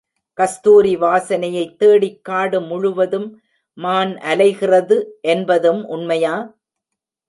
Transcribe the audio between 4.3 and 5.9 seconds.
அலைகிறது என்பதும்